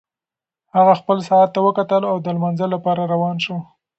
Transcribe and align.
هغه 0.75 0.93
خپل 1.01 1.17
ساعت 1.29 1.49
ته 1.55 1.59
وکتل 1.67 2.01
او 2.11 2.15
د 2.21 2.27
لمانځه 2.37 2.67
لپاره 2.73 3.09
روان 3.13 3.35
شو. 3.45 3.57